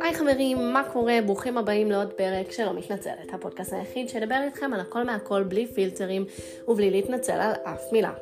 [0.00, 1.18] היי חברים, מה קורה?
[1.26, 5.66] ברוכים הבאים לעוד פרק של לא מתנצלת, הפודקאסט היחיד שידבר איתכם על הכל מהכל בלי
[5.66, 6.24] פילטרים
[6.68, 8.12] ובלי להתנצל על אף מילה.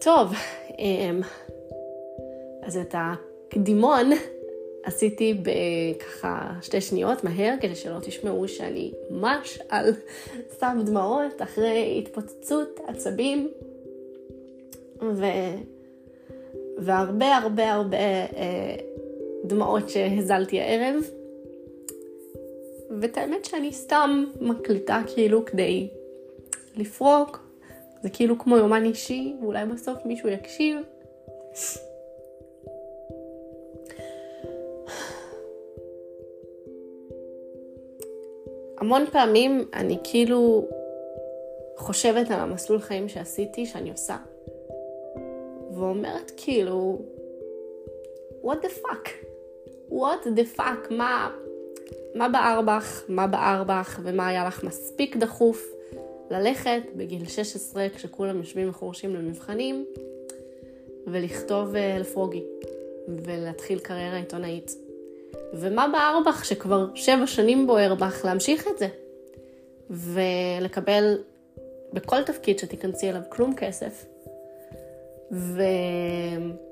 [0.00, 0.32] טוב,
[0.78, 1.20] אמ,
[2.62, 4.10] אז את הקדימון
[4.82, 9.94] עשיתי בככה שתי שניות מהר, כדי שלא תשמעו שאני ממש על
[10.52, 13.50] סתם דמעות אחרי התפוצצות עצבים
[15.02, 15.24] ו...
[16.78, 18.76] והרבה הרבה הרבה אה,
[19.44, 21.04] דמעות שהזלתי הערב.
[23.00, 25.88] ואת האמת שאני סתם מקליטה כאילו כדי
[26.76, 27.48] לפרוק,
[28.02, 30.76] זה כאילו כמו יומן אישי, ואולי בסוף מישהו יקשיב.
[38.78, 40.68] המון פעמים אני כאילו
[41.76, 44.16] חושבת על המסלול חיים שעשיתי, שאני עושה,
[45.88, 46.98] ואומרת כאילו,
[48.44, 49.08] what the fuck?
[49.90, 50.94] what the fuck?
[50.94, 51.30] מה,
[52.14, 53.04] מה בער בך?
[53.08, 54.00] מה בער בך?
[54.02, 55.66] ומה היה לך מספיק דחוף
[56.30, 59.84] ללכת בגיל 16, כשכולם יושבים וחורשים למבחנים,
[61.06, 62.42] ולכתוב uh, לפרוגי,
[63.08, 64.74] ולהתחיל קריירה עיתונאית.
[65.52, 68.88] ומה בער בך שכבר שבע שנים בוער בך להמשיך את זה?
[69.90, 71.18] ולקבל
[71.92, 74.04] בכל תפקיד שתיכנסי אליו כלום כסף,
[75.30, 76.62] ולא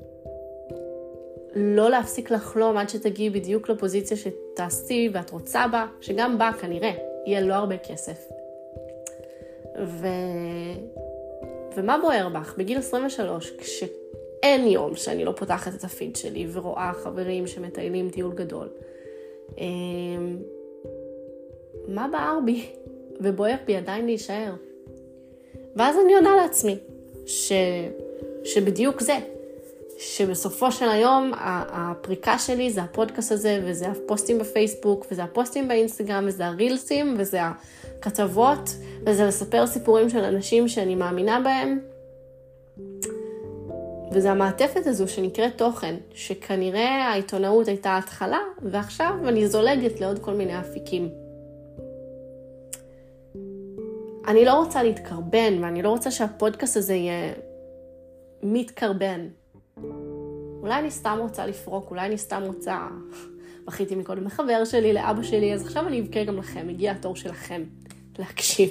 [1.90, 6.92] להפסיק לחלום עד שתגיעי בדיוק לפוזיציה שתעשי ואת רוצה בה, שגם בה כנראה
[7.26, 8.28] יהיה לא הרבה כסף.
[9.84, 10.06] ו...
[11.76, 12.54] ומה בוער בך?
[12.58, 18.68] בגיל 23, כשאין יום שאני לא פותחת את הפיד שלי ורואה חברים שמטיילים טיול גדול,
[19.58, 20.36] אמ,
[21.88, 22.66] מה בער בי
[23.20, 24.52] ובוער בי עדיין להישאר?
[25.76, 26.78] ואז אני עונה לעצמי,
[27.26, 27.52] ש...
[28.46, 29.18] שבדיוק זה,
[29.98, 31.32] שבסופו של היום
[31.70, 38.70] הפריקה שלי זה הפודקאסט הזה, וזה הפוסטים בפייסבוק, וזה הפוסטים באינסטגרם, וזה הרילסים, וזה הכתבות,
[39.06, 41.80] וזה לספר סיפורים של אנשים שאני מאמינה בהם.
[44.12, 50.60] וזה המעטפת הזו שנקראת תוכן, שכנראה העיתונאות הייתה התחלה, ועכשיו אני זולגת לעוד כל מיני
[50.60, 51.08] אפיקים.
[54.26, 57.32] אני לא רוצה להתקרבן, ואני לא רוצה שהפודקאסט הזה יהיה
[58.52, 59.28] מתקרבן.
[60.60, 62.88] אולי אני סתם רוצה לפרוק, אולי אני סתם רוצה...
[63.66, 67.62] בכיתי מקודם לחבר שלי, לאבא שלי, אז עכשיו אני אבכה גם לכם, הגיע התור שלכם
[68.18, 68.70] להקשיב.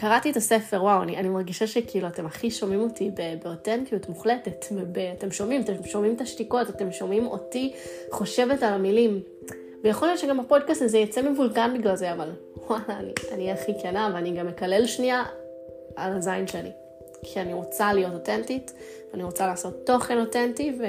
[0.00, 3.10] קראתי את הספר, וואו, אני, אני מרגישה שכאילו אתם הכי שומעים אותי
[3.42, 4.66] באותנטיות מוחלטת,
[5.18, 7.72] אתם שומעים, אתם שומעים את השתיקות, אתם שומעים אותי
[8.10, 9.20] חושבת על המילים.
[9.84, 12.82] ויכול להיות שגם הפודקאסט הזה יצא מבולגן בגלל זה, אבל וואלה,
[13.32, 15.24] אני אהיה הכי כנה ואני גם אקלל שנייה
[15.96, 16.70] על הזין שלי.
[17.22, 18.72] כי אני רוצה להיות אותנטית,
[19.12, 20.84] ואני רוצה לעשות תוכן אותנטי, ו...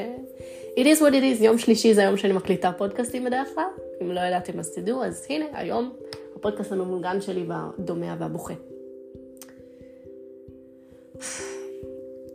[0.75, 3.63] it is what it is, יום שלישי זה היום שאני מקליטה פודקאסטים בדרך כלל.
[4.01, 5.93] אם לא ידעתם אז תדעו, אז הנה, היום
[6.35, 8.53] הפודקאסט המבולגן שלי והדומע והבוכה.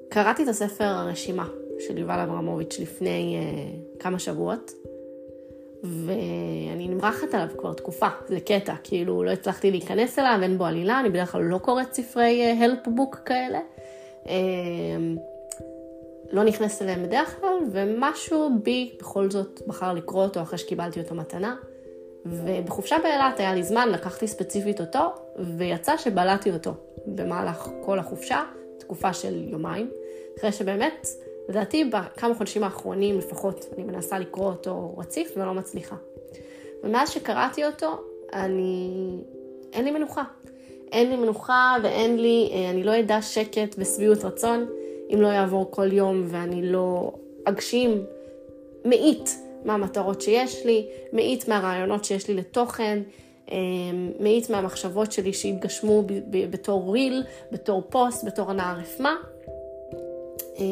[0.09, 4.73] קראתי את הספר הרשימה של יובל אברמוביץ' לפני uh, כמה שבועות,
[5.83, 11.01] ואני נמרחת עליו כבר תקופה, זה קטע, כאילו לא הצלחתי להיכנס אליו, אין בו עלילה,
[11.01, 13.61] אני בדרך כלל לא קוראת ספרי uh, בוק כאלה.
[14.25, 14.29] Uh,
[16.33, 21.15] לא נכנסת אליהם בדרך כלל, ומשהו בי בכל זאת בחר לקרוא אותו אחרי שקיבלתי אותו
[21.15, 21.57] מתנה.
[22.27, 25.01] ובחופשה באילת היה לי זמן, לקחתי ספציפית אותו,
[25.59, 26.75] ויצא שבלעתי אותו
[27.07, 28.43] במהלך כל החופשה,
[28.79, 29.91] תקופה של יומיים,
[30.39, 31.09] אחרי שבאמת,
[31.49, 35.97] לדעתי בכמה חודשים האחרונים לפחות, אני מנסה לקרוא אותו רציף ולא מצליחה.
[36.83, 38.01] ומאז שקראתי אותו,
[38.33, 38.91] אני...
[39.73, 40.23] אין לי מנוחה.
[40.93, 44.67] אין לי מנוחה ואין לי, אה, אני לא אדע שקט ושביעות רצון
[45.15, 47.13] אם לא יעבור כל יום ואני לא
[47.45, 48.05] אגשים
[48.85, 53.03] מאית מהמטרות שיש לי, מאית מהרעיונות שיש לי לתוכן,
[54.21, 59.17] מאית מהמחשבות שלי שהתגשמו בתור ריל, בתור פוסט, בתור הנער רפמה,
[60.59, 60.65] אה,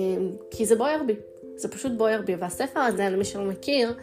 [0.51, 1.15] כי זה בוער בי,
[1.57, 2.35] זה פשוט בוער בי.
[2.35, 3.95] והספר הזה, למי שלא מכיר,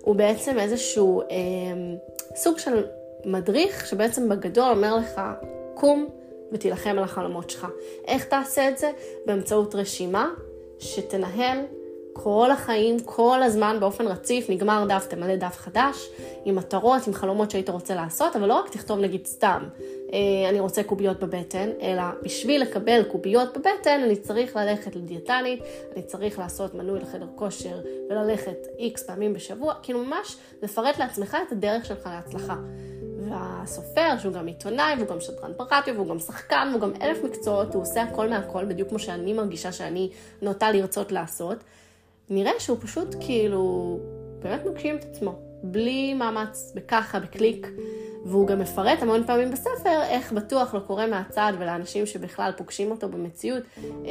[0.00, 1.26] הוא בעצם איזשהו אה,
[2.36, 2.86] סוג של
[3.24, 5.20] מדריך שבעצם בגדול אומר לך,
[5.74, 6.06] קום
[6.52, 7.66] ותילחם על החלומות שלך.
[8.06, 8.90] איך תעשה את זה?
[9.26, 10.30] באמצעות רשימה
[10.78, 11.58] שתנהל
[12.12, 16.08] כל החיים, כל הזמן, באופן רציף, נגמר דף, תמלא דף חדש,
[16.44, 19.62] עם מטרות, עם חלומות שהיית רוצה לעשות, אבל לא רק תכתוב נגיד סתם,
[20.12, 25.62] אה, אני רוצה קוביות בבטן, אלא בשביל לקבל קוביות בבטן, אני צריך ללכת לדיאטנית,
[25.92, 27.80] אני צריך לעשות מנוי לחדר כושר
[28.10, 32.56] וללכת איקס פעמים בשבוע, כאילו ממש לפרט לעצמך את הדרך שלך להצלחה.
[33.28, 37.74] והסופר, שהוא גם עיתונאי, והוא גם שדרן ברדיו, והוא גם שחקן, והוא גם אלף מקצועות,
[37.74, 40.10] הוא עושה הכל מהכל, בדיוק כמו שאני מרגישה שאני
[40.42, 41.58] נוטה לרצות לעשות.
[42.34, 43.98] נראה שהוא פשוט כאילו
[44.42, 47.66] באמת מגשים את עצמו, בלי מאמץ, בככה, בקליק.
[48.24, 53.08] והוא גם מפרט המון פעמים בספר איך בטוח לא קורה מהצד ולאנשים שבכלל פוגשים אותו
[53.08, 54.10] במציאות, אה,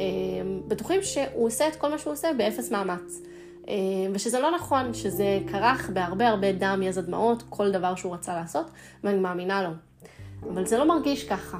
[0.68, 3.22] בטוחים שהוא עושה את כל מה שהוא עושה באפס מאמץ.
[3.68, 3.74] אה,
[4.12, 8.66] ושזה לא נכון, שזה כרך בהרבה הרבה דם, יזע, דמעות, כל דבר שהוא רצה לעשות,
[9.04, 9.70] ואני מאמינה לו.
[10.52, 11.58] אבל זה לא מרגיש ככה.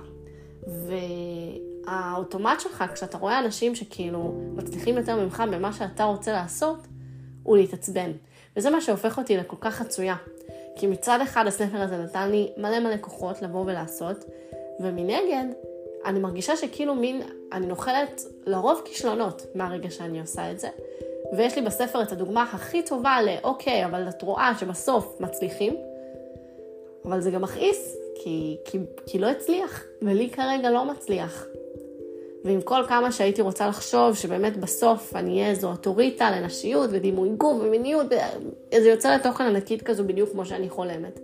[1.86, 6.78] והאוטומט שלך, כשאתה רואה אנשים שכאילו מצליחים יותר ממך במה שאתה רוצה לעשות,
[7.42, 8.10] הוא להתעצבן.
[8.56, 10.16] וזה מה שהופך אותי לכל כך חצויה.
[10.76, 14.24] כי מצד אחד הספר הזה נתן לי מלא מלא כוחות לבוא ולעשות,
[14.80, 15.44] ומנגד,
[16.04, 20.68] אני מרגישה שכאילו מין, אני נוחלת לרוב כישלונות מהרגע שאני עושה את זה.
[21.36, 25.76] ויש לי בספר את הדוגמה הכי טובה לאוקיי, אבל את רואה שבסוף מצליחים,
[27.04, 31.46] אבל זה גם מכעיס, כי, כי, כי לא הצליח, ולי כרגע לא מצליח.
[32.44, 37.62] ועם כל כמה שהייתי רוצה לחשוב שבאמת בסוף אני אהיה איזו אוטוריטה לנשיות ודימוי גוף
[37.62, 38.06] ומיניות,
[38.74, 41.20] זה יוצא לתוכן ענקית כזו בדיוק כמו שאני חולמת.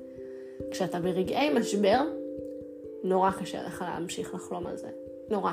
[0.71, 2.01] כשאתה ברגעי משבר,
[3.05, 4.89] נורא קשה לך להמשיך לחלום על זה.
[5.31, 5.53] נורא.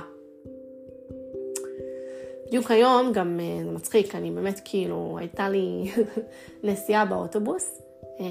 [2.48, 5.92] בדיוק היום, גם אה, זה מצחיק, אני באמת כאילו, הייתה לי
[6.64, 7.82] נסיעה באוטובוס,
[8.20, 8.26] אה,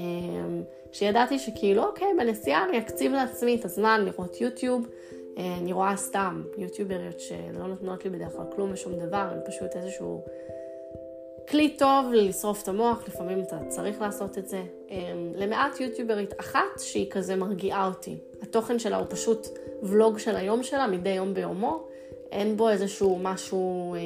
[0.91, 4.87] שידעתי שכאילו, אוקיי, בנסיעה אני אקציב לעצמי את הזמן לראות יוטיוב.
[5.37, 10.25] אני רואה סתם יוטיובריות שלא נותנות לי בדרך כלל כלום ושום דבר, הן פשוט איזשהו
[11.49, 14.63] כלי טוב לשרוף את המוח, לפעמים אתה צריך לעשות את זה.
[15.35, 18.17] למעט יוטיוברית אחת שהיא כזה מרגיעה אותי.
[18.41, 19.47] התוכן שלה הוא פשוט
[19.83, 21.87] ולוג של היום שלה, מדי יום ביומו.
[22.31, 23.99] אין בו איזשהו משהו אה,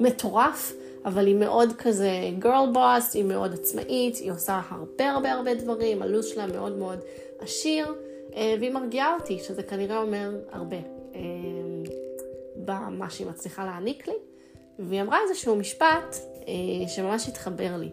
[0.00, 0.72] מטורף,
[1.04, 6.02] אבל היא מאוד כזה girl boss, היא מאוד עצמאית, היא עושה הרבה הרבה הרבה דברים,
[6.02, 6.98] הלו"ז שלה מאוד מאוד
[7.38, 7.94] עשיר,
[8.36, 10.76] והיא מרגיעה אותי, שזה כנראה אומר הרבה
[11.14, 11.20] אה,
[12.56, 14.14] במה שהיא מצליחה להעניק לי.
[14.78, 16.16] והיא אמרה איזשהו משפט
[16.48, 17.90] אה, שממש התחבר לי.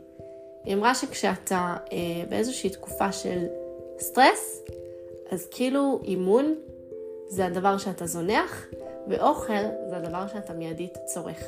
[0.63, 1.97] היא אמרה שכשאתה אה,
[2.29, 3.45] באיזושהי תקופה של
[3.99, 4.63] סטרס,
[5.31, 6.55] אז כאילו אימון
[7.27, 8.67] זה הדבר שאתה זונח,
[9.07, 11.43] ואוכל זה הדבר שאתה מיידית צורך.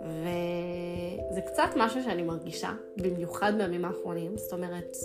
[0.00, 4.38] וזה קצת משהו שאני מרגישה, במיוחד בימים האחרונים.
[4.38, 4.96] זאת אומרת,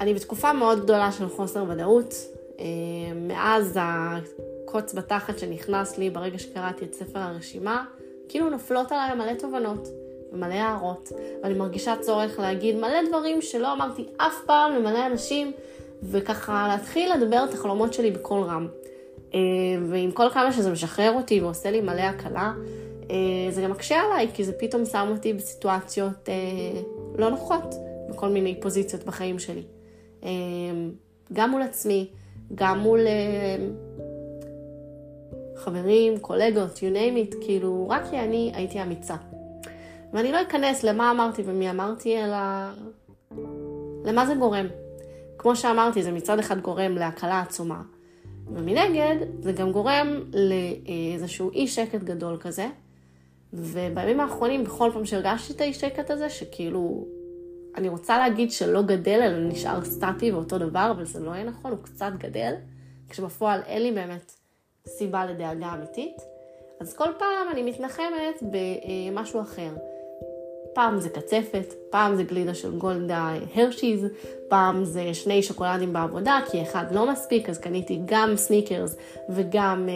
[0.00, 2.14] אני בתקופה מאוד גדולה של חוסר ודאות.
[2.62, 7.84] אה, מאז הקוץ בתחת שנכנס לי ברגע שקראתי את ספר הרשימה,
[8.28, 9.88] כאילו נופלות עליי מלא תובנות
[10.32, 11.12] ומלא הערות.
[11.42, 15.52] ואני מרגישה צורך להגיד מלא דברים שלא אמרתי אף פעם למלא אנשים,
[16.02, 18.68] וככה להתחיל לדבר את החלומות שלי בקול רם.
[19.34, 19.40] אה,
[19.88, 22.52] ועם כל כמה שזה משחרר אותי ועושה לי מלא הקלה,
[23.10, 23.16] אה,
[23.50, 26.28] זה גם מקשה עליי, כי זה פתאום שם אותי בסיטואציות
[27.18, 27.74] לא נוחות,
[28.10, 29.62] בכל מיני פוזיציות בחיים שלי.
[31.32, 32.08] גם מול עצמי,
[32.54, 33.00] גם מול
[35.56, 39.16] חברים, קולגות, you name it, כאילו, רק כי אני הייתי אמיצה.
[40.12, 42.36] ואני לא אכנס למה אמרתי ומי אמרתי, אלא
[44.04, 44.66] למה זה גורם.
[45.38, 47.82] כמו שאמרתי, זה מצד אחד גורם להקלה עצומה,
[48.54, 52.66] ומנגד, זה גם גורם לאיזשהו אי שקט גדול כזה.
[53.52, 57.06] ובימים האחרונים, בכל פעם שהרגשתי את האי שקט הזה, שכאילו,
[57.76, 61.70] אני רוצה להגיד שלא גדל, אלא נשאר סטטי ואותו דבר, אבל זה לא יהיה נכון,
[61.70, 62.54] הוא קצת גדל,
[63.08, 64.32] כשבפועל אין לי באמת
[64.86, 66.16] סיבה לדאגה אמיתית.
[66.80, 69.70] אז כל פעם אני מתנחמת במשהו אחר.
[70.74, 74.06] פעם זה קצפת, פעם זה גלידה של גולדה הרשיז,
[74.48, 78.96] פעם זה שני שוקולדים בעבודה, כי אחד לא מספיק, אז קניתי גם סניקרס
[79.28, 79.94] וגם אה,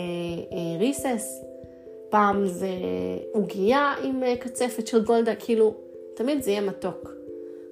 [0.56, 1.44] אה, ריסס.
[2.10, 2.68] פעם זה
[3.32, 5.74] עוגייה עם אה, קצפת של גולדה, כאילו,
[6.16, 7.15] תמיד זה יהיה מתוק.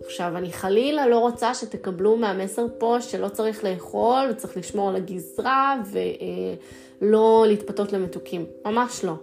[0.04, 5.76] עכשיו, אני חלילה לא רוצה שתקבלו מהמסר פה שלא צריך לאכול וצריך לשמור על הגזרה
[7.00, 8.46] ולא אה, להתפתות למתוקים.
[8.64, 9.14] ממש לא.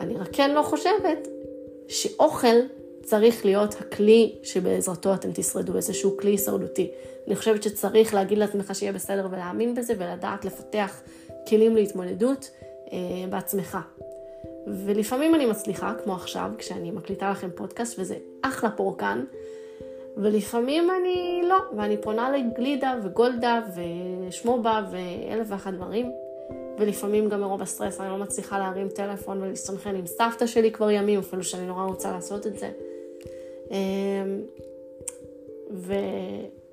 [0.00, 1.28] אני רק כן לא חושבת
[1.88, 2.56] שאוכל
[3.02, 6.90] צריך להיות הכלי שבעזרתו אתם תשרדו, איזשהו כלי הישרדותי.
[7.26, 11.00] אני חושבת שצריך להגיד לעצמך שיהיה בסדר ולהאמין בזה ולדעת לפתח
[11.48, 12.50] כלים להתמודדות
[12.92, 12.98] אה,
[13.30, 13.78] בעצמך.
[14.66, 19.24] ולפעמים אני מצליחה, כמו עכשיו, כשאני מקליטה לכם פודקאסט, וזה אחלה פורקן,
[20.16, 26.12] ולפעמים אני לא, ואני פונה לגלידה וגולדה ושמובה ואלף ואחת דברים,
[26.78, 31.18] ולפעמים גם מרוב הסטרס אני לא מצליחה להרים טלפון ולהסתנכן עם סבתא שלי כבר ימים,
[31.18, 32.70] אפילו שאני נורא רוצה לעשות את זה.
[33.70, 34.40] אמ,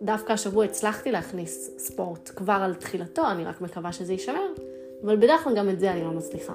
[0.01, 4.47] ודווקא השבוע הצלחתי להכניס ספורט כבר על תחילתו, אני רק מקווה שזה יישמר,
[5.03, 6.53] אבל בדרך כלל גם את זה אני לא מצליחה.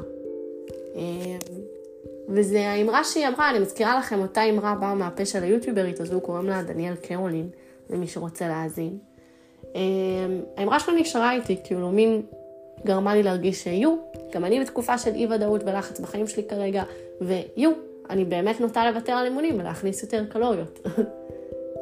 [2.34, 6.46] וזה האמרה שהיא אמרה, אני מזכירה לכם, אותה אמרה באה מהפה של היוטיוברית הזו, קוראים
[6.48, 7.48] לה דניאל קרולין,
[7.90, 8.98] למי שרוצה להאזין.
[9.74, 9.80] אמ,
[10.56, 12.22] האמרה שלו נשארה איתי, כאילו מין
[12.84, 13.96] גרמה לי להרגיש שיו,
[14.32, 16.82] גם אני בתקופה של אי ודאות ולחץ בחיים שלי כרגע,
[17.20, 17.70] ויו,
[18.10, 20.78] אני באמת נוטה לוותר על אימונים ולהכניס יותר קלוריות.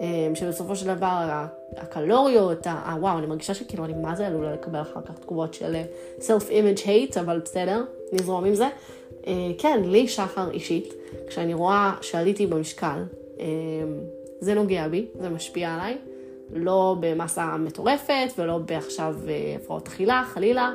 [0.01, 4.81] אמ, שבסופו של דבר הקלוריות, ה- וואו, אני מרגישה שכאילו אני מה זה עלולה לקבל
[4.81, 5.77] אחר כך תגובות של
[6.19, 8.69] self image hate, אבל בסדר, נזרום עם זה.
[9.27, 10.95] אה, כן, לי שחר אישית,
[11.29, 13.05] כשאני רואה שעליתי במשקל,
[13.39, 13.45] אמ,
[14.41, 15.97] זה נוגע בי, זה משפיע עליי.
[16.53, 20.73] לא במסה מטורפת ולא בעכשיו אה, הפרעות אכילה, חלילה,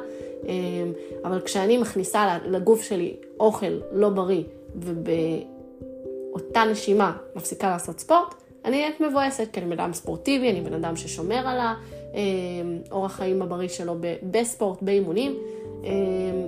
[1.23, 4.43] אבל כשאני מכניסה לגוף שלי אוכל לא בריא
[4.75, 8.35] ובאותה נשימה מפסיקה לעשות ספורט,
[8.65, 11.57] אני נהיית מבואסת, כי אני בן אדם ספורטיבי, אני בן אדם ששומר על
[12.91, 13.95] האורח חיים הבריא שלו
[14.31, 15.37] בספורט, באימונים,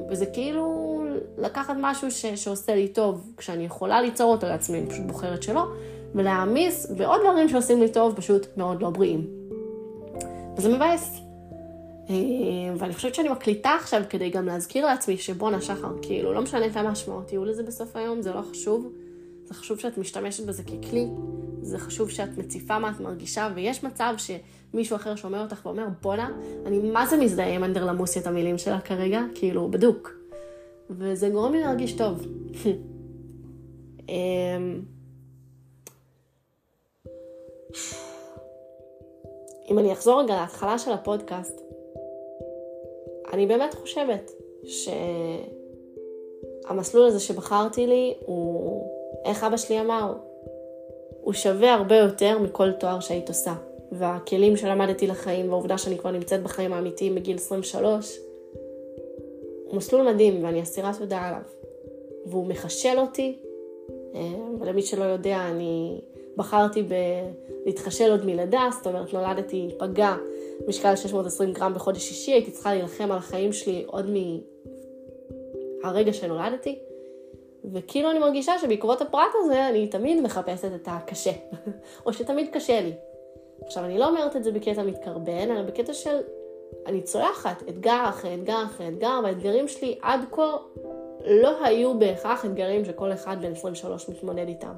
[0.10, 0.98] וזה כאילו
[1.38, 5.65] לקחת משהו ש, שעושה לי טוב כשאני יכולה ליצור אותו לעצמי, אני פשוט בוחרת שלא,
[6.15, 9.27] ולהעמיס בעוד דברים שעושים לי טוב, פשוט מאוד לא בריאים.
[10.57, 11.21] וזה מבאס.
[12.09, 16.69] אמ, ואני חושבת שאני מקליטה עכשיו כדי גם להזכיר לעצמי שבואנה שחר, כאילו, לא משנה
[16.69, 18.91] כמה משמעות יהיו לזה בסוף היום, זה לא חשוב.
[19.45, 21.07] זה חשוב שאת משתמשת בזה ככלי,
[21.62, 26.29] זה חשוב שאת מציפה מה את מרגישה, ויש מצב שמישהו אחר שומע אותך ואומר, בואנה,
[26.65, 30.16] אני מה זה מזדהה עם אנדרלמוסי את המילים שלה כרגע, כאילו, בדוק.
[30.89, 32.27] וזה גורם לי להרגיש טוב.
[34.10, 34.82] אמ,
[39.70, 41.62] אם אני אחזור רגע להתחלה של הפודקאסט,
[43.34, 44.32] אני באמת חושבת
[46.63, 48.88] שהמסלול הזה שבחרתי לי הוא,
[49.25, 50.13] איך אבא שלי אמר,
[51.22, 53.53] הוא שווה הרבה יותר מכל תואר שהיית עושה.
[53.91, 58.26] והכלים שלמדתי לחיים והעובדה שאני כבר נמצאת בחיים האמיתיים בגיל 23, הוא
[59.74, 61.41] מסלול מדהים ואני אסירה תודה עליו.
[62.25, 63.39] והוא מחשל אותי,
[64.15, 64.21] אה,
[64.59, 66.01] ולמי שלא יודע, אני
[66.36, 66.83] בחרתי
[67.63, 70.15] בלהתחשל עוד מלידה, זאת אומרת נולדתי פגה,
[70.67, 74.05] משקל 620 גרם בחודש שישי, הייתי צריכה להילחם על החיים שלי עוד
[75.83, 76.79] מהרגע שנולדתי.
[77.74, 81.31] וכאילו אני מרגישה שבעקבות הפרט הזה אני תמיד מחפשת את הקשה,
[82.05, 82.91] או שתמיד קשה לי.
[83.65, 86.17] עכשיו, אני לא אומרת את זה בקטע מתקרבן, אלא בקטע של
[86.86, 90.57] אני צולחת אתגר אחרי אתגר אחרי אתגר, והאתגרים שלי עד כה
[91.25, 94.74] לא היו בהכרח אתגרים שכל אחד בן 23 מתמודד איתם.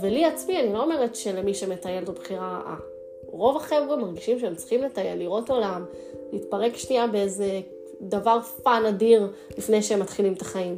[0.00, 2.76] ולי עצמי, אני לא אומרת שלמי שמטייל זו בחירה רעה.
[3.26, 5.84] רוב החבר'ה מרגישים שהם צריכים לטייל, לראות עולם,
[6.32, 7.60] להתפרק שנייה באיזה
[8.00, 9.28] דבר fun אדיר
[9.58, 10.76] לפני שהם מתחילים את החיים.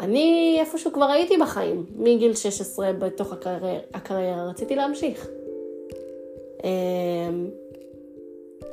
[0.00, 5.28] אני איפשהו כבר הייתי בחיים, מגיל 16 בתוך הקריירה, הקריירה רציתי להמשיך.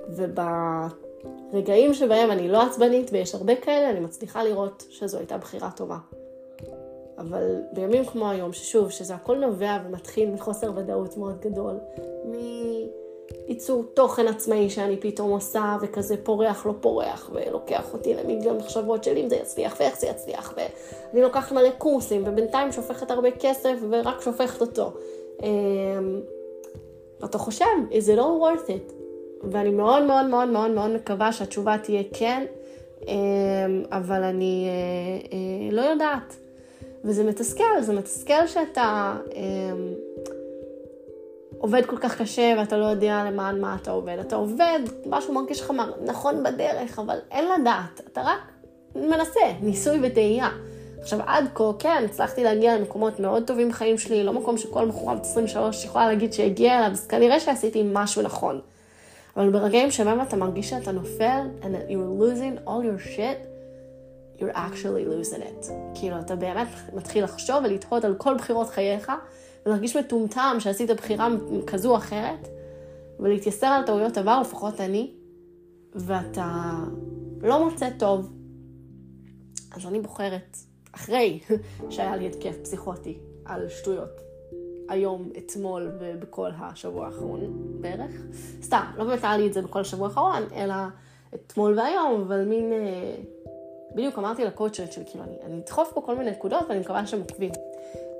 [0.09, 5.97] וברגעים שבהם אני לא עצבנית, ויש הרבה כאלה, אני מצליחה לראות שזו הייתה בחירה טובה.
[7.17, 11.75] אבל בימים כמו היום, ששוב, שזה הכל נובע ומתחיל מחוסר ודאות מאוד גדול,
[12.25, 19.17] מייצור תוכן עצמאי שאני פתאום עושה, וכזה פורח לא פורח, ולוקח אותי למיליון מחשבות של
[19.17, 24.21] אם זה יצליח ואיך זה יצליח, ואני לוקחת מלא קורסים, ובינתיים שופכת הרבה כסף ורק
[24.21, 24.91] שופכת אותו.
[25.43, 26.21] אמ,
[27.19, 28.96] ואתה חושב, is it all worth it?
[29.43, 32.45] ואני מאוד מאוד מאוד מאוד מאוד מקווה שהתשובה תהיה כן,
[33.07, 36.35] אמ, אבל אני אה, אה, לא יודעת.
[37.03, 39.93] וזה מתסכל, זה מתסכל שאתה אמ,
[41.57, 44.17] עובד כל כך קשה ואתה לא יודע למען מה אתה עובד.
[44.19, 45.73] אתה עובד, משהו מרגיש לך
[46.05, 48.39] נכון בדרך, אבל אין לדעת, אתה רק
[48.95, 50.49] מנסה, ניסוי וטעייה.
[51.01, 55.15] עכשיו, עד כה, כן, הצלחתי להגיע למקומות מאוד טובים בחיים שלי, לא מקום שכל בחורה
[55.15, 58.59] בת 23 יכולה להגיד שהגיעה אליו, אז כנראה שעשיתי משהו נכון.
[59.37, 63.47] אבל ברגעים שבהם אתה מרגיש שאתה נופל, and that you're losing all your shit,
[64.39, 65.71] you're actually losing it.
[65.95, 69.11] כאילו, אתה באמת מתחיל לחשוב ולתהות על כל בחירות חייך,
[69.65, 71.27] ולהרגיש מטומטם שעשית בחירה
[71.67, 72.47] כזו או אחרת,
[73.19, 75.11] ולהתייסר על טעויות עבר, לפחות אני,
[75.95, 76.73] ואתה
[77.41, 78.33] לא מוצא טוב.
[79.75, 80.57] אז אני בוחרת,
[80.91, 81.39] אחרי
[81.89, 84.26] שהיה לי התקף פסיכוטי על שטויות,
[84.89, 87.41] היום, אתמול ובכל השבוע האחרון
[87.81, 88.11] בערך.
[88.61, 90.73] סתם, לא באמת היה לי את זה בכל השבוע האחרון, אלא
[91.35, 92.73] אתמול והיום, אבל מין...
[92.73, 93.15] אה,
[93.95, 97.19] בדיוק אמרתי לקואוצ'רית שלי, כאילו, אני, אני אדחוף פה כל מיני נקודות ואני מקווה שהם
[97.19, 97.51] עוקבים.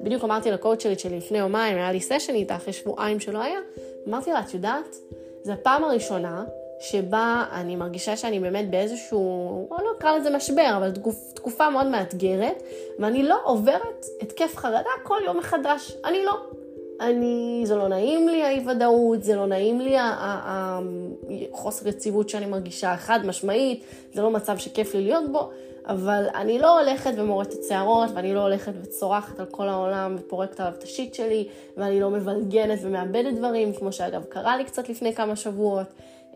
[0.02, 3.60] בדיוק אמרתי לקואוצ'רית שלי לפני יומיים, היה לי סשן איתה אחרי שבועיים שלא היה,
[4.08, 4.96] אמרתי לה, את יודעת,
[5.44, 6.46] זו הפעם הראשונה
[6.80, 12.64] שבה אני מרגישה שאני באמת באיזשהו, לא אקרא לזה משבר, אבל תקופ, תקופה מאוד מאתגרת,
[13.00, 15.92] ואני לא עוברת התקף חרדה כל יום מחדש.
[16.06, 16.38] אני לא.
[17.02, 19.96] אני, זה לא נעים לי האי-ודאות, זה לא נעים לי
[21.54, 25.50] החוסר יציבות שאני מרגישה, חד משמעית, זה לא מצב שכיף לי להיות בו,
[25.88, 30.74] אבל אני לא הולכת ומורטת שערות, ואני לא הולכת וצורחת על כל העולם ופורקת עליו
[30.78, 35.36] את השיט שלי, ואני לא מבלגנת ומאבדת דברים, כמו שאגב קרה לי קצת לפני כמה
[35.36, 35.88] שבועות.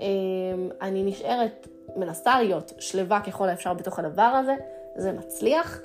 [0.02, 4.56] אמ, אני נשארת, מנסה להיות שלווה ככל האפשר בתוך הדבר הזה,
[4.96, 5.80] זה מצליח.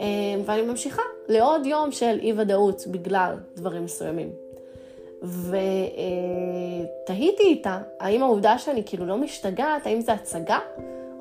[0.00, 0.06] אמ,
[0.44, 4.30] ואני ממשיכה לעוד יום של אי ודאות בגלל דברים מסוימים.
[7.04, 10.58] ותהיתי איתה, האם העובדה שאני כאילו לא משתגעת, האם זה הצגה,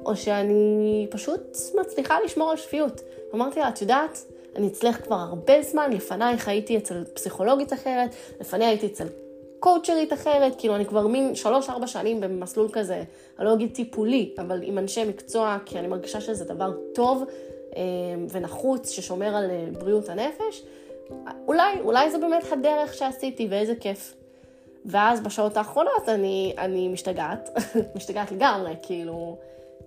[0.05, 3.01] או שאני פשוט מצליחה לשמור על שפיות.
[3.35, 4.25] אמרתי לה, את יודעת,
[4.55, 8.09] אני אצלך כבר הרבה זמן, לפנייך הייתי אצל פסיכולוגית אחרת,
[8.41, 9.05] לפניה הייתי אצל
[9.59, 13.03] קואוצ'רית אחרת, כאילו אני כבר מין שלוש-ארבע שנים במסלול כזה,
[13.39, 17.23] אני לא אגיד טיפולי, אבל עם אנשי מקצוע, כי אני מרגישה שזה דבר טוב
[17.75, 17.81] אה,
[18.31, 20.63] ונחוץ ששומר על אה, בריאות הנפש,
[21.47, 24.15] אולי, אולי זה באמת הדרך שעשיתי ואיזה כיף.
[24.85, 27.49] ואז בשעות האחרונות אני, אני משתגעת,
[27.95, 29.37] משתגעת לגמרי, כאילו,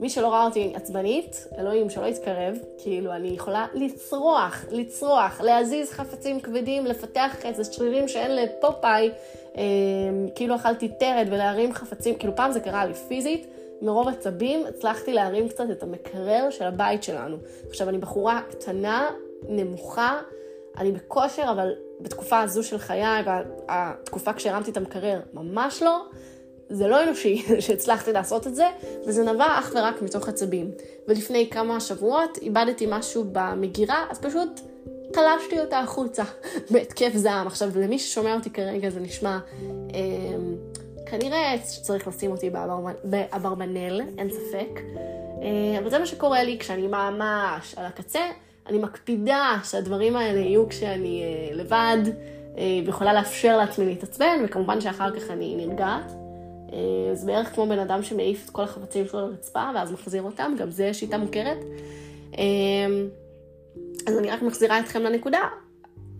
[0.02, 6.40] מי שלא ראה אותי עצבנית, אלוהים שלא יתקרב, כאילו אני יכולה לצרוח, לצרוח, להזיז חפצים
[6.40, 9.11] כבדים, לפתח איזה שרירים שאין לפופאי,
[9.56, 9.62] אה,
[10.35, 13.47] כאילו אכלתי טרד ולהרים חפצים, כאילו פעם זה קרה לי פיזית,
[13.82, 17.37] מרוב עצבים הצלחתי להרים קצת את המקרר של הבית שלנו.
[17.68, 19.11] עכשיו, אני בחורה קטנה,
[19.49, 20.21] נמוכה,
[20.78, 26.02] אני בכושר, אבל בתקופה הזו של חיי, והתקופה כשהרמתי את המקרר, ממש לא.
[26.72, 28.66] זה לא אנושי שהצלחתי לעשות את זה,
[29.06, 30.70] וזה נבע אך ורק מתוך עצבים.
[31.08, 34.60] ולפני כמה שבועות איבדתי משהו במגירה, אז פשוט
[35.12, 36.22] תלשתי אותה החוצה
[36.70, 37.46] בהתקף זעם.
[37.46, 39.38] עכשיו, למי ששומע אותי כרגע זה נשמע...
[39.94, 40.00] אה,
[41.06, 42.50] כנראה שצריך לשים אותי
[43.04, 44.80] באברבנל, אין ספק.
[45.42, 48.20] אה, אבל זה מה שקורה לי כשאני ממש על הקצה.
[48.66, 51.98] אני מקפידה שהדברים האלה יהיו כשאני אה, לבד,
[52.58, 56.21] אה, ויכולה לאפשר לעצמי להתעצבן, וכמובן שאחר כך אני נרגעת.
[57.12, 60.70] זה בערך כמו בן אדם שמעיף את כל החפצים שלו לרצפה, ואז מחזיר אותם, גם
[60.70, 61.58] זה שיטה מוכרת.
[64.06, 65.40] אז אני רק מחזירה אתכם לנקודה.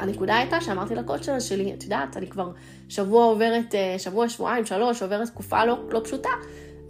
[0.00, 2.50] הנקודה הייתה שאמרתי לקולצ'ר שלי, את יודעת, אני כבר
[2.88, 6.28] שבוע עוברת, אה, שבוע, שבועיים, שלוש, עוברת תקופה לא, לא פשוטה,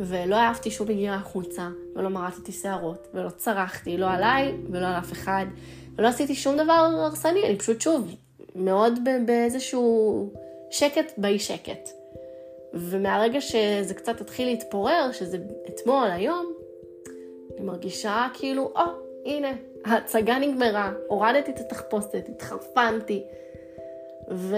[0.00, 5.12] ולא אהבתי שום הגירה החוצה, ולא מרטתי שערות, ולא צרחתי, לא עליי ולא על אף
[5.12, 5.46] אחד,
[5.96, 8.14] ולא עשיתי שום דבר הרסני, אני פשוט שוב,
[8.56, 10.32] מאוד באיזשהו
[10.70, 12.01] שקט באי שקט.
[12.74, 16.52] ומהרגע שזה קצת התחיל להתפורר, שזה אתמול, היום,
[17.56, 19.52] אני מרגישה כאילו, או, oh, הנה,
[19.84, 23.24] ההצגה נגמרה, הורדתי את התחפושת, התחרפנתי,
[24.30, 24.56] ו...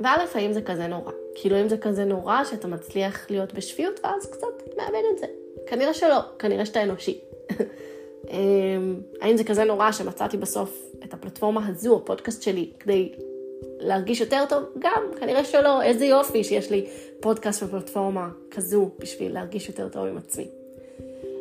[0.00, 1.12] וא', האם זה כזה נורא?
[1.34, 5.26] כאילו, אם זה כזה נורא שאתה מצליח להיות בשפיות, ואז קצת מאבד את זה.
[5.66, 7.20] כנראה שלא, כנראה שאתה אנושי.
[8.30, 13.12] אמ, האם זה כזה נורא שמצאתי בסוף את הפלטפורמה הזו, הפודקאסט שלי, כדי
[13.62, 14.62] להרגיש יותר טוב?
[14.78, 15.82] גם, כנראה שלא.
[15.82, 16.86] איזה יופי שיש לי
[17.20, 20.48] פודקאסט ופלטפורמה כזו בשביל להרגיש יותר טוב עם עצמי.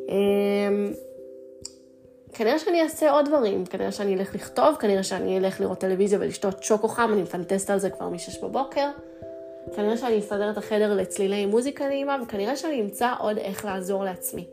[0.09, 0.91] אמ,
[2.33, 6.63] כנראה שאני אעשה עוד דברים, כנראה שאני אלך לכתוב, כנראה שאני אלך לראות טלוויזיה ולשתות
[6.63, 8.89] שוקו חם, אני מפנטסת על זה כבר מ-6 בבוקר.
[9.75, 14.45] כנראה שאני אסדר את החדר לצלילי מוזיקה נעימה, וכנראה שאני אמצא עוד איך לעזור לעצמי.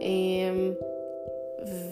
[0.00, 0.72] אמ,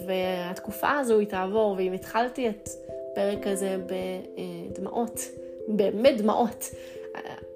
[0.05, 2.69] והתקופה הזו היא תעבור, ואם התחלתי את
[3.13, 5.19] הפרק הזה בדמעות,
[5.67, 6.69] באמת דמעות,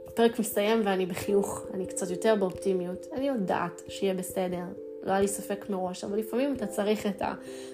[0.08, 4.62] הפרק מסתיים ואני בחיוך, אני קצת יותר באופטימיות, אני יודעת שיהיה בסדר,
[5.04, 7.22] לא היה לי ספק מראש, אבל לפעמים אתה צריך את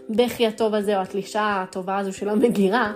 [0.09, 2.93] הבכי הטוב הזה, או התלישה הטובה הזו של המגירה,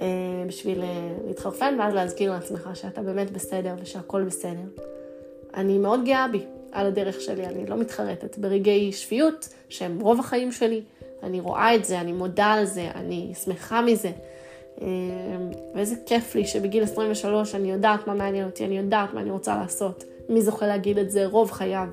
[0.00, 0.06] אה,
[0.46, 4.82] בשביל אה, להתחרפן, ואז להזכיר לעצמך שאתה באמת בסדר ושהכול בסדר.
[5.54, 8.38] אני מאוד גאה בי על הדרך שלי, אני לא מתחרטת.
[8.38, 10.82] ברגעי שפיות, שהם רוב החיים שלי,
[11.22, 14.10] אני רואה את זה, אני מודה על זה, אני שמחה מזה.
[14.82, 14.86] אה,
[15.74, 19.56] ואיזה כיף לי שבגיל 23 אני יודעת מה מעניין אותי, אני יודעת מה אני רוצה
[19.56, 20.04] לעשות.
[20.28, 21.88] מי זוכה להגיד את זה רוב חייו.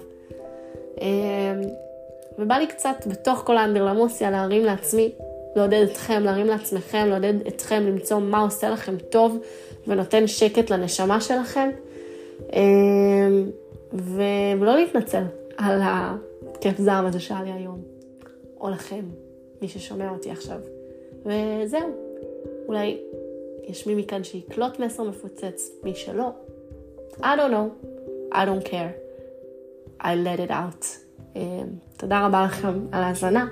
[2.40, 5.12] ובא לי קצת בתוך כל האנדרלמוסיה להרים לעצמי,
[5.56, 9.38] לעודד אתכם, להרים לעצמכם, לעודד אתכם למצוא מה עושה לכם טוב
[9.88, 11.70] ונותן שקט לנשמה שלכם.
[12.54, 13.50] אמ,
[13.94, 15.24] ולא להתנצל
[15.58, 17.82] על הכיף זעם הזה שהיה לי היום,
[18.62, 19.06] או לכם,
[19.62, 20.58] מי ששומע אותי עכשיו.
[21.22, 22.05] וזהו,
[22.68, 22.98] אולי
[23.64, 26.30] יש מי מכאן שיקלוט מסר מפוצץ, מי שלא.
[27.20, 27.88] I don't know,
[28.34, 28.92] I don't care.
[30.02, 30.86] I let it out.
[31.36, 33.48] אמ, תודה רבה לכם על ההאזנה,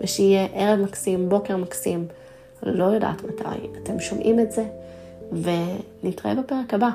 [0.00, 2.06] ושיהיה ערב מקסים, בוקר מקסים,
[2.62, 4.64] לא יודעת מתי אתם שומעים את זה,
[5.32, 6.90] ונתראה בפרק הבא.